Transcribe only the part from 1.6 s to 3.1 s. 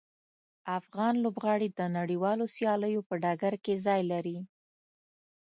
د نړیوالو سیالیو